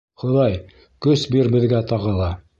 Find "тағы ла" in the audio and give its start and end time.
1.95-2.37